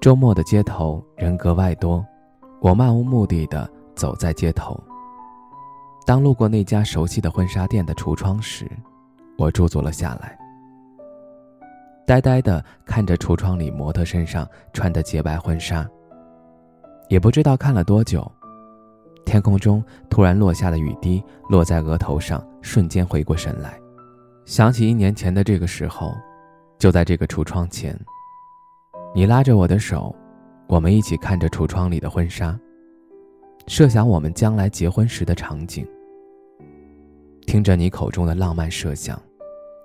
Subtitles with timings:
[0.00, 2.04] 周末的街头人格外多，
[2.60, 4.78] 我漫无目的的走在街头。
[6.06, 8.70] 当路过那家熟悉的婚纱店的橱窗时，
[9.36, 10.38] 我驻足了下来，
[12.06, 15.84] 呆呆的看着橱窗里模特身上穿的洁白婚纱。
[17.08, 18.30] 也不知道看了多久，
[19.24, 23.80] 天空中突然落下的雨滴落在额头上，瞬间回过神来，
[24.44, 26.14] 想起一年前的这个时候，
[26.78, 27.98] 就在这个橱窗前。
[29.16, 30.14] 你拉着我的手，
[30.66, 32.54] 我们一起看着橱窗里的婚纱，
[33.66, 35.88] 设想我们将来结婚时的场景。
[37.46, 39.18] 听着你口中的浪漫设想，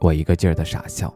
[0.00, 1.14] 我一个劲儿的傻笑。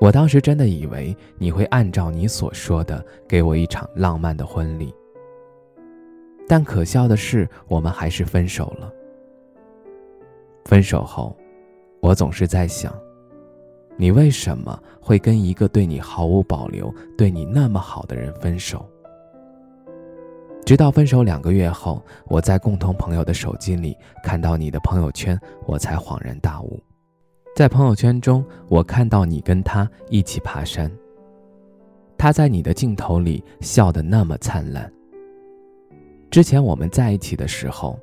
[0.00, 4.90] 我当时真的以为你会按照你所说的给我一场浪漫的婚礼，
[6.48, 8.90] 但可笑的是，我们还是分手了。
[10.64, 11.36] 分手后，
[12.00, 12.90] 我总是在想。
[14.00, 18.88] 你为什么会跟一个对你毫无保留、对你那么好的人分手？
[20.64, 26.80] 直到分手两个月后，我在共同朋友的手机里看到你的朋友圈，我才恍然大悟。
[27.56, 30.88] 在朋友圈中，我看到你跟他一起爬山。
[32.16, 34.88] 他在你的镜头里笑得那么灿烂。
[36.30, 37.98] 之前我们在一起的时候，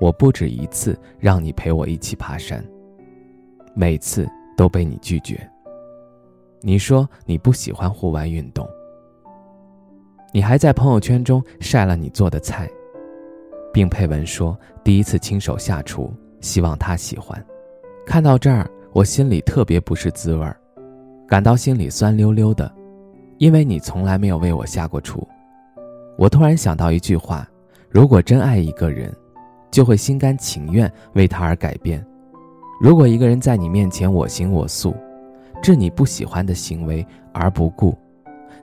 [0.00, 2.64] 我不止一次让你陪我一起爬山，
[3.74, 4.28] 每次。
[4.56, 5.48] 都被你拒绝。
[6.60, 8.68] 你说你不喜欢户外运动，
[10.32, 12.68] 你还在朋友圈中晒了你做的菜，
[13.72, 17.44] 并配文说第一次亲手下厨，希望他喜欢。
[18.06, 20.56] 看到这儿，我心里特别不是滋味儿，
[21.26, 22.72] 感到心里酸溜溜的，
[23.38, 25.26] 因为你从来没有为我下过厨。
[26.16, 27.48] 我突然想到一句话：
[27.88, 29.12] 如果真爱一个人，
[29.70, 32.04] 就会心甘情愿为他而改变。
[32.82, 34.92] 如果一个人在你面前我行我素，
[35.62, 37.96] 置你不喜欢的行为而不顾，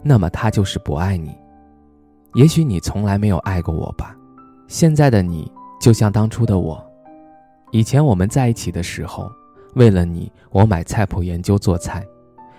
[0.04, 1.34] 那么他就是不爱你。
[2.34, 4.14] 也许你从来没有爱过我吧。
[4.68, 5.50] 现在的你
[5.80, 6.86] 就像当初的我，
[7.72, 9.32] 以前我们在一起的时候，
[9.76, 12.02] 为了你，我买菜谱研究做菜；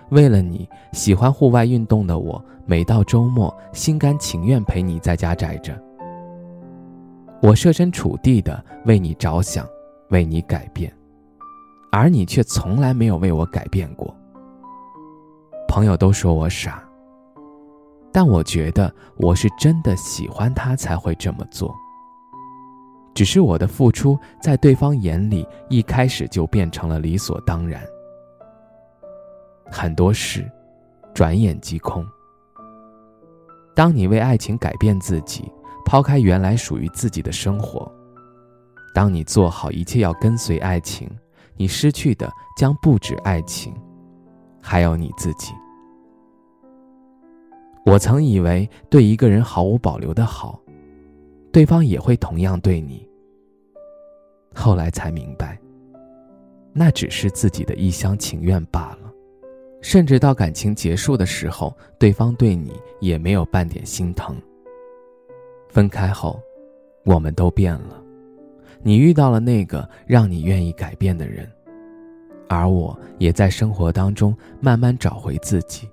[0.09, 5.79] 为了你喜欢户外运动的我，每到周末心甘情愿陪你在家宅着。
[7.39, 9.63] 我设身处地的为你着想，
[10.09, 10.91] 为你改变。
[11.91, 14.15] 而你却从来没有为我改变过。
[15.67, 16.83] 朋友都说我傻，
[18.11, 21.73] 但我觉得我是真的喜欢他才会这么做。
[23.13, 27.81] 只是我的付出在对方眼里一开始就变成了理所当然。
[29.69, 30.49] 很多事，
[31.13, 32.05] 转眼即空。
[33.75, 35.51] 当你为爱情改变自己，
[35.85, 37.89] 抛开原来属于自己的生活，
[38.93, 41.09] 当你做好一切要跟随爱情。
[41.61, 42.27] 你失去的
[42.57, 43.71] 将不止爱情，
[44.59, 45.53] 还有你自己。
[47.85, 50.59] 我曾以为对一个人毫无保留的好，
[51.51, 53.07] 对方也会同样对你。
[54.55, 55.55] 后来才明白，
[56.73, 59.13] 那只是自己的一厢情愿罢了。
[59.81, 64.35] 甚至到感情结束的时候，对方对你也没有半点心疼。
[65.69, 66.41] 分开后，
[67.05, 68.03] 我们都变了。
[68.83, 71.49] 你遇到了那个让你愿意改变的人，
[72.49, 75.89] 而我也在生活当中慢慢找回自己。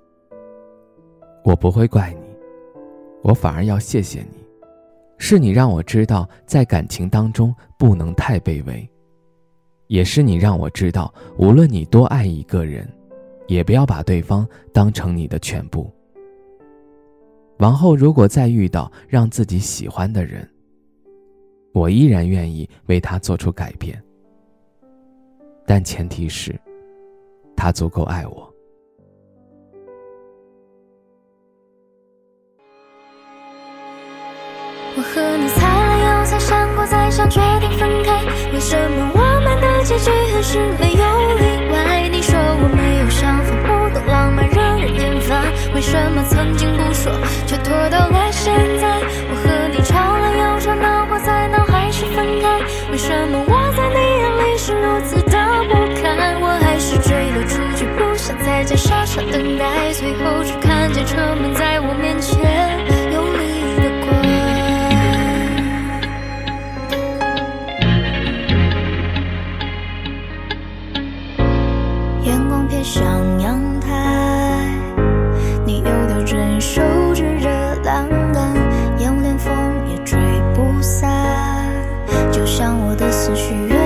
[1.43, 2.21] 我不会怪你，
[3.21, 4.37] 我反而要谢谢你，
[5.17, 8.87] 是你让我知道在感情当中不能太卑微，
[9.87, 12.87] 也是你让我知道，无论你多爱一个人，
[13.47, 15.91] 也不要把对方当成你的全部。
[17.59, 20.47] 往后如果再遇到让自己喜欢的人，
[21.79, 23.97] 我依然愿意为他做出改变，
[25.65, 26.53] 但前提是，
[27.55, 28.53] 他足够爱我。
[34.97, 38.25] 我和你猜了又猜，想过再想，决定分开。
[38.51, 41.03] 为什么我们的结局还是没有
[41.37, 42.09] 例外？
[42.09, 45.45] 你说我没有想法，不懂浪漫，惹人厌烦。
[45.73, 47.09] 为什么曾经不说，
[47.47, 48.99] 却拖到了现在？
[61.09, 62.37] 车门在我面前
[63.11, 63.41] 用力
[63.81, 64.07] 地关，
[72.25, 73.01] 阳光偏向
[73.41, 73.89] 阳台，
[75.65, 76.79] 你又叼着，你手
[77.15, 77.49] 指着
[77.83, 78.53] 栏杆，
[78.99, 79.51] 烟雾连风
[79.89, 80.19] 也吹
[80.53, 81.09] 不散，
[82.31, 83.78] 就像我的思绪。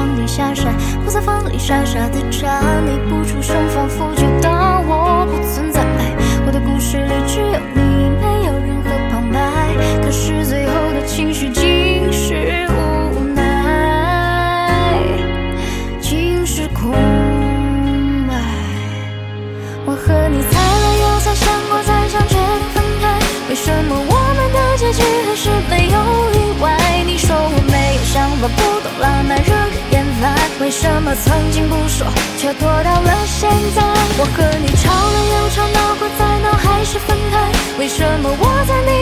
[0.00, 0.72] 阳底下闪，
[1.04, 5.84] 不在房里傻傻的站，你不出声，仿佛就当我不存在。
[6.46, 9.36] 我的故事里只有你，没有任何旁白。
[10.02, 14.96] 可是最后的情绪竟是无奈，
[16.00, 16.90] 竟是空
[18.26, 18.34] 白。
[19.84, 23.04] 我和你猜了又猜，想过再想，决定分开。
[23.50, 25.98] 为什么我们的结局还是没有
[26.32, 27.04] 例外？
[27.04, 29.59] 你说我没有想法，不懂浪漫，惹。
[30.60, 33.82] 为什么曾经不说，却拖到了现在？
[34.18, 37.50] 我和你吵了又吵，闹过再闹，还是分开。
[37.78, 38.99] 为什么我在你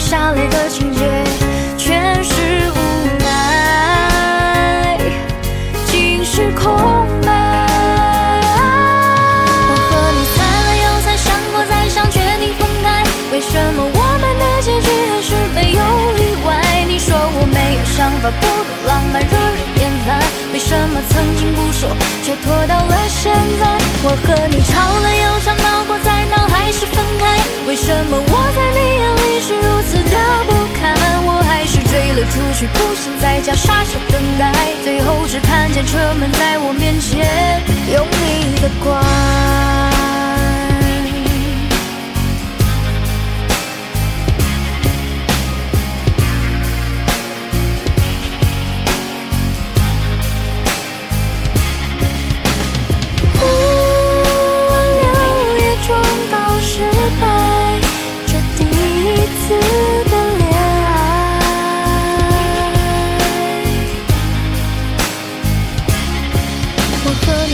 [0.00, 1.04] 下来的情节
[1.76, 2.32] 全是
[2.72, 2.76] 无
[3.22, 4.98] 奈。
[5.86, 6.74] 竟是空
[7.22, 7.28] 白。
[9.68, 13.04] 我和你猜了又猜，想过再想，决定分开。
[13.30, 15.80] 为什么我们的结局还是没有
[16.16, 16.48] 例外？
[16.88, 18.48] 你说我没有想法，不懂
[18.88, 20.18] 浪漫，惹人厌烦。
[20.52, 21.88] 为什么曾经不说，
[22.24, 23.30] 却拖到了现
[23.60, 23.78] 在？
[24.02, 27.38] 我和你吵了又吵，闹过再闹，还是分开。
[27.68, 28.18] 为什么
[32.30, 34.52] 出去，不想在家傻傻等待。
[34.84, 37.62] 最后只看见车门在我面前
[37.92, 39.89] 用力的关。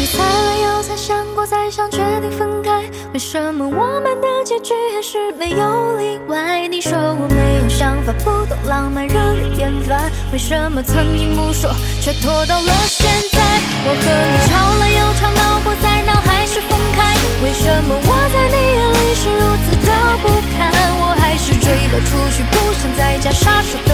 [0.06, 2.88] 我猜了又猜，想过再想，决定分开。
[3.12, 6.68] 为什么我们的结局还是没有例外？
[6.68, 10.08] 你说我没有想法，不懂浪漫，惹人厌烦。
[10.32, 13.42] 为什么曾经不说，却拖到了现在？
[13.82, 17.02] 我和你吵了又吵，闹过再闹，还是分开。
[17.42, 19.90] 为什么我在你眼里是如此的
[20.22, 20.70] 不堪？
[21.02, 23.85] 我还是追了出去，不想在家傻傻等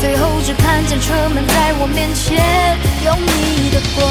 [0.00, 4.04] 最后，只看见车门在我面前，用你的关。